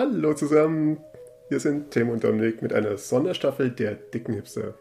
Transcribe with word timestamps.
Hallo 0.00 0.32
zusammen, 0.32 0.98
wir 1.48 1.58
sind 1.58 1.90
Tim 1.90 2.10
und 2.10 2.22
Dominik 2.22 2.62
mit 2.62 2.72
einer 2.72 2.96
Sonderstaffel 2.96 3.72
der 3.72 3.96
dicken 3.96 4.32
Hipster. 4.32 4.74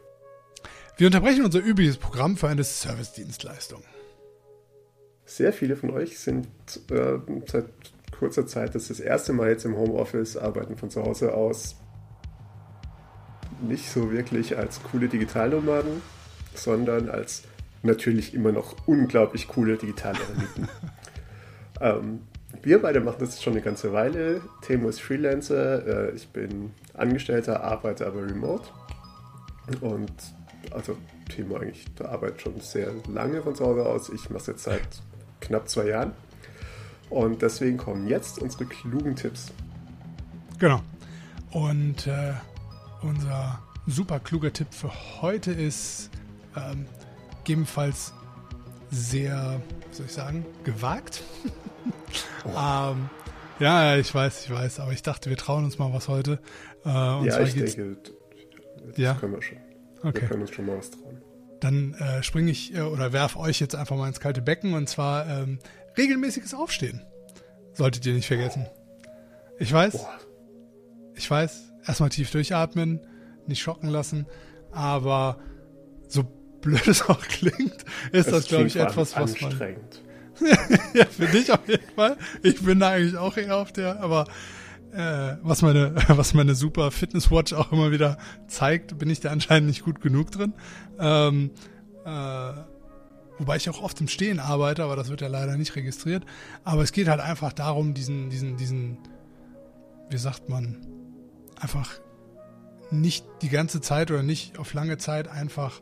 Wir 0.96 1.08
unterbrechen 1.08 1.44
unser 1.44 1.58
übliches 1.58 1.98
Programm 1.98 2.38
für 2.38 2.50
eine 2.50 2.64
Service-Dienstleistung. 2.64 3.82
Sehr 5.26 5.54
viele 5.54 5.76
von 5.76 5.90
euch 5.90 6.20
sind 6.20 6.48
äh, 6.92 7.18
seit 7.48 7.66
kurzer 8.20 8.46
Zeit 8.46 8.76
das, 8.76 8.90
das 8.90 9.00
erste 9.00 9.34
Mal 9.34 9.50
jetzt 9.50 9.66
im 9.66 9.76
Homeoffice, 9.76 10.38
arbeiten 10.38 10.78
von 10.78 10.92
zu 10.92 11.02
Hause 11.02 11.34
aus. 11.34 11.78
Nicht 13.68 13.90
so 13.90 14.12
wirklich 14.12 14.56
als 14.56 14.84
coole 14.84 15.08
Digitalnomaden, 15.08 16.04
sondern 16.54 17.10
als 17.10 17.42
natürlich 17.82 18.36
immer 18.36 18.52
noch 18.52 18.76
unglaublich 18.86 19.48
coole 19.48 19.78
Digitaleremiten. 19.78 20.70
ähm, 21.82 22.20
wir 22.68 22.82
beide 22.82 23.00
machen 23.00 23.20
das 23.20 23.42
schon 23.42 23.54
eine 23.54 23.62
ganze 23.62 23.94
Weile. 23.94 24.42
Temo 24.62 24.90
ist 24.90 25.02
Freelancer, 25.02 26.10
äh, 26.10 26.16
ich 26.16 26.28
bin 26.28 26.74
Angestellter, 26.94 27.64
arbeite 27.64 28.06
aber 28.06 28.24
remote. 28.24 28.68
Und 29.80 30.12
also 30.72 30.98
Timo 31.30 31.56
eigentlich, 31.56 31.86
der 31.96 32.10
arbeitet 32.10 32.42
schon 32.42 32.60
sehr 32.60 32.92
lange 33.08 33.42
von 33.42 33.56
zu 33.56 33.66
Hause 33.66 33.86
aus. 33.86 34.10
Ich 34.10 34.30
mache 34.30 34.42
es 34.42 34.48
jetzt 34.48 34.64
seit 34.64 35.02
knapp 35.40 35.70
zwei 35.70 35.88
Jahren. 35.88 36.12
Und 37.10 37.42
deswegen 37.42 37.78
kommen 37.78 38.06
jetzt 38.06 38.40
unsere 38.40 38.66
klugen 38.66 39.16
Tipps. 39.16 39.54
Genau. 40.60 40.82
Und 41.52 42.06
äh, 42.06 42.34
unser 43.02 43.60
super 43.86 44.20
kluger 44.20 44.52
Tipp 44.52 44.68
für 44.72 44.92
heute 45.22 45.52
ist 45.52 46.10
ähm, 46.58 46.86
gegebenenfalls 47.46 48.14
sehr, 48.90 49.62
wie 49.90 49.96
soll 49.96 50.06
ich 50.06 50.14
sagen, 50.14 50.46
gewagt. 50.64 51.24
Oh. 52.46 52.50
ähm, 52.50 53.10
ja, 53.60 53.96
ich 53.98 54.14
weiß, 54.14 54.46
ich 54.46 54.52
weiß, 54.52 54.80
aber 54.80 54.92
ich 54.92 55.02
dachte, 55.02 55.30
wir 55.30 55.38
trauen 55.38 55.64
uns 55.66 55.78
mal 55.78 55.92
was 55.94 56.08
heute. 56.08 56.40
Äh, 56.86 56.90
ja, 56.90 57.40
ich 57.42 57.54
denke, 57.54 57.98
das 58.88 58.98
ja? 58.98 59.16
können 59.16 59.34
wir 59.34 59.42
schon. 59.42 59.58
Okay. 60.04 60.22
Wir 60.22 60.28
können 60.28 60.42
uns 60.42 60.52
schon 60.52 60.66
mal 60.66 60.78
was 60.78 60.92
trauen. 60.92 61.22
Dann 61.60 61.94
äh, 61.96 62.22
springe 62.24 62.52
ich 62.52 62.76
äh, 62.76 62.82
oder 62.82 63.14
werfe 63.14 63.40
euch 63.40 63.60
jetzt 63.60 63.76
einfach 63.76 63.96
mal 63.96 64.08
ins 64.08 64.20
kalte 64.20 64.42
Becken 64.42 64.74
und 64.74 64.88
zwar 64.88 65.28
ähm, 65.28 65.60
regelmäßiges 65.98 66.54
Aufstehen. 66.54 67.02
Solltet 67.74 68.06
ihr 68.06 68.14
nicht 68.14 68.28
vergessen. 68.28 68.68
Ich 69.60 69.74
weiß, 69.74 69.94
Boah. 69.94 70.20
ich 71.16 71.30
weiß, 71.30 71.74
erstmal 71.86 72.10
tief 72.10 72.30
durchatmen, 72.32 73.02
nicht 73.48 73.62
schocken 73.62 73.90
lassen, 73.90 74.28
aber 74.72 75.40
so 76.08 76.24
blöd 76.62 76.88
es 76.88 77.08
auch 77.10 77.22
klingt, 77.22 77.86
ist 78.12 78.28
das, 78.28 78.32
das 78.32 78.48
glaube 78.48 78.68
ich, 78.68 78.76
etwas, 78.76 79.16
was 79.16 79.40
man. 79.42 79.52
ja, 80.94 81.06
für 81.06 81.28
dich 81.28 81.52
auf 81.52 81.68
jeden 81.68 81.90
Fall. 81.96 82.18
Ich 82.44 82.62
bin 82.62 82.80
da 82.80 82.90
eigentlich 82.90 83.18
auch 83.18 83.38
eher 83.38 83.58
auf 83.58 83.72
der, 83.72 84.00
aber 84.00 84.28
äh, 84.92 85.38
was 85.42 85.62
meine, 85.62 85.96
was 86.08 86.34
meine 86.34 86.56
super 86.56 86.92
Fitnesswatch 86.92 87.54
auch 87.54 87.72
immer 87.72 87.92
wieder 87.92 88.18
zeigt, 88.48 88.98
bin 88.98 89.10
ich 89.10 89.20
da 89.20 89.32
anscheinend 89.32 89.68
nicht 89.68 89.84
gut 89.84 90.02
genug 90.02 90.32
drin. 90.32 90.54
Ähm, 91.00 91.52
äh, 92.06 92.54
wobei 93.40 93.56
ich 93.58 93.70
auch 93.70 93.82
oft 93.82 94.00
im 94.02 94.08
Stehen 94.08 94.40
arbeite, 94.40 94.84
aber 94.84 94.96
das 94.96 95.10
wird 95.10 95.22
ja 95.22 95.28
leider 95.28 95.58
nicht 95.58 95.76
registriert. 95.76 96.24
Aber 96.64 96.84
es 96.84 96.92
geht 96.92 97.08
halt 97.08 97.20
einfach 97.20 97.54
darum, 97.54 97.94
diesen, 97.94 98.30
diesen, 98.30 98.58
diesen, 98.58 98.98
wie 100.10 100.18
sagt 100.18 100.50
man, 100.50 100.86
einfach 101.60 102.00
nicht 102.90 103.26
die 103.42 103.50
ganze 103.50 103.82
Zeit 103.82 104.12
oder 104.12 104.24
nicht 104.24 104.58
auf 104.60 104.74
lange 104.74 104.98
Zeit 104.98 105.28
einfach 105.28 105.82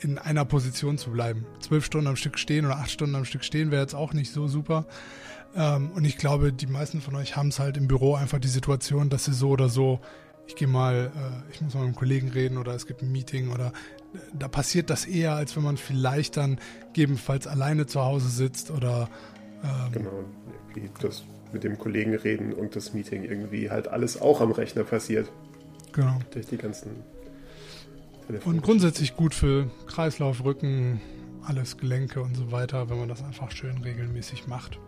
in 0.00 0.18
einer 0.18 0.44
Position 0.44 0.98
zu 0.98 1.10
bleiben. 1.10 1.46
Zwölf 1.60 1.84
Stunden 1.84 2.06
am 2.06 2.16
Stück 2.16 2.38
stehen 2.38 2.64
oder 2.66 2.76
acht 2.76 2.90
Stunden 2.90 3.14
am 3.14 3.24
Stück 3.24 3.44
stehen 3.44 3.70
wäre 3.70 3.82
jetzt 3.82 3.94
auch 3.94 4.12
nicht 4.12 4.32
so 4.32 4.48
super. 4.48 4.86
Ähm, 5.54 5.90
und 5.92 6.04
ich 6.04 6.18
glaube, 6.18 6.52
die 6.52 6.66
meisten 6.66 7.00
von 7.00 7.14
euch 7.16 7.36
haben 7.36 7.48
es 7.48 7.58
halt 7.58 7.76
im 7.76 7.88
Büro 7.88 8.14
einfach 8.14 8.38
die 8.38 8.48
Situation, 8.48 9.08
dass 9.08 9.24
sie 9.24 9.32
so 9.32 9.50
oder 9.50 9.68
so, 9.68 10.00
ich 10.46 10.56
gehe 10.56 10.68
mal, 10.68 11.10
äh, 11.14 11.52
ich 11.52 11.60
muss 11.60 11.74
mal 11.74 11.80
mit 11.80 11.88
einem 11.88 11.96
Kollegen 11.96 12.28
reden 12.28 12.58
oder 12.58 12.74
es 12.74 12.86
gibt 12.86 13.02
ein 13.02 13.10
Meeting 13.10 13.50
oder 13.50 13.68
äh, 14.14 14.18
da 14.38 14.48
passiert 14.48 14.90
das 14.90 15.06
eher, 15.06 15.34
als 15.34 15.56
wenn 15.56 15.62
man 15.62 15.76
vielleicht 15.76 16.36
dann 16.36 16.58
gegebenenfalls 16.88 17.46
alleine 17.46 17.86
zu 17.86 18.00
Hause 18.02 18.28
sitzt 18.28 18.70
oder 18.70 19.08
ähm, 19.64 19.92
genau, 19.92 20.24
wie 20.74 20.90
das 21.00 21.24
mit 21.52 21.64
dem 21.64 21.78
Kollegen 21.78 22.14
reden 22.14 22.52
und 22.52 22.76
das 22.76 22.92
Meeting 22.92 23.24
irgendwie 23.24 23.70
halt 23.70 23.88
alles 23.88 24.20
auch 24.20 24.40
am 24.40 24.52
Rechner 24.52 24.84
passiert. 24.84 25.30
Genau. 25.92 26.18
Durch 26.30 26.46
die 26.46 26.58
ganzen 26.58 26.90
und 28.44 28.62
grundsätzlich 28.62 29.16
gut 29.16 29.34
für 29.34 29.70
Kreislauf, 29.86 30.44
Rücken, 30.44 31.00
alles 31.44 31.76
Gelenke 31.78 32.20
und 32.20 32.36
so 32.36 32.52
weiter, 32.52 32.90
wenn 32.90 32.98
man 32.98 33.08
das 33.08 33.22
einfach 33.22 33.50
schön 33.50 33.78
regelmäßig 33.78 34.46
macht. 34.46 34.78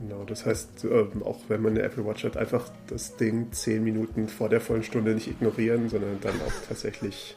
Genau, 0.00 0.24
das 0.24 0.44
heißt, 0.44 0.84
ähm, 0.84 1.22
auch 1.22 1.38
wenn 1.48 1.62
man 1.62 1.72
eine 1.72 1.82
Apple 1.82 2.04
Watch 2.04 2.24
hat, 2.24 2.36
einfach 2.36 2.68
das 2.88 3.16
Ding 3.16 3.52
zehn 3.52 3.84
Minuten 3.84 4.28
vor 4.28 4.48
der 4.48 4.60
vollen 4.60 4.82
Stunde 4.82 5.14
nicht 5.14 5.28
ignorieren, 5.28 5.88
sondern 5.88 6.20
dann 6.20 6.34
auch 6.42 6.66
tatsächlich 6.68 7.36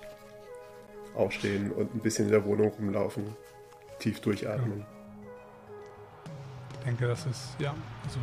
aufstehen 1.16 1.72
und 1.72 1.94
ein 1.94 2.00
bisschen 2.00 2.26
in 2.26 2.32
der 2.32 2.46
Wohnung 2.46 2.72
rumlaufen, 2.72 3.24
tief 4.00 4.20
durchatmen. 4.22 4.80
Ja. 4.80 4.86
Ich 6.74 6.86
denke, 6.86 7.08
das 7.08 7.26
ist, 7.26 7.56
ja, 7.60 7.76
also 8.04 8.20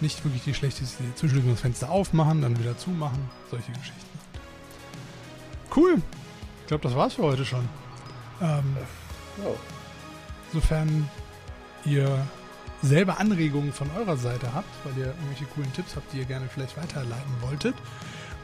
nicht 0.00 0.24
wirklich 0.24 0.44
die 0.44 0.54
schlechteste 0.54 1.02
Idee. 1.02 1.14
Zwischendurch 1.14 1.50
das 1.52 1.60
Fenster 1.60 1.90
aufmachen, 1.90 2.42
dann 2.42 2.58
wieder 2.58 2.76
zumachen, 2.78 3.30
solche 3.50 3.72
Geschichten. 3.72 4.21
Cool. 5.74 6.02
Ich 6.60 6.66
glaube, 6.66 6.82
das 6.82 6.94
war's 6.94 7.14
für 7.14 7.22
heute 7.22 7.44
schon. 7.44 7.68
Ähm, 8.40 8.76
oh. 9.44 9.56
Sofern 10.52 11.08
ihr 11.84 12.26
selber 12.82 13.18
Anregungen 13.18 13.72
von 13.72 13.90
eurer 13.96 14.16
Seite 14.16 14.52
habt, 14.54 14.68
weil 14.84 14.96
ihr 14.98 15.06
irgendwelche 15.06 15.44
coolen 15.46 15.72
Tipps 15.72 15.96
habt, 15.96 16.12
die 16.12 16.18
ihr 16.18 16.24
gerne 16.24 16.48
vielleicht 16.48 16.76
weiterleiten 16.76 17.32
wolltet, 17.40 17.74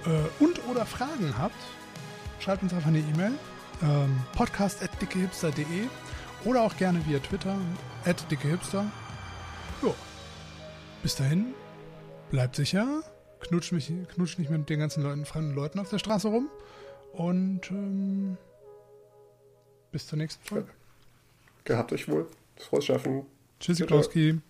äh, 0.06 0.42
und 0.42 0.64
oder 0.68 0.86
Fragen 0.86 1.34
habt, 1.36 1.56
schreibt 2.40 2.62
uns 2.62 2.72
einfach 2.72 2.88
eine 2.88 3.00
E-Mail. 3.00 3.32
Ähm, 3.82 4.20
podcast.dickehipster.de 4.34 5.86
oder 6.44 6.62
auch 6.62 6.76
gerne 6.76 7.04
via 7.06 7.18
Twitter 7.20 7.56
at 8.04 8.28
dickehipster. 8.30 8.84
Jo. 9.82 9.94
Bis 11.02 11.14
dahin, 11.14 11.54
bleibt 12.30 12.56
sicher, 12.56 13.02
knutscht, 13.40 13.72
mich, 13.72 13.92
knutscht 14.14 14.38
nicht 14.38 14.50
mit 14.50 14.68
den 14.68 14.80
ganzen 14.80 15.02
Leuten, 15.02 15.24
fremden 15.26 15.54
Leuten 15.54 15.78
auf 15.78 15.90
der 15.90 15.98
Straße 15.98 16.28
rum. 16.28 16.48
Und 17.12 17.70
ähm, 17.70 18.36
bis 19.90 20.06
zur 20.06 20.18
nächsten 20.18 20.44
Folge. 20.44 20.68
Gehabt 21.64 21.92
euch 21.92 22.08
wohl. 22.08 22.26
Frohes 22.56 22.86
Schaffen. 22.86 23.26
Tschüssikowski. 23.60 24.40